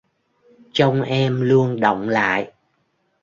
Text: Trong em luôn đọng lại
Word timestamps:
Trong 0.73 1.01
em 1.01 1.41
luôn 1.41 1.79
đọng 1.79 2.09
lại 2.09 2.51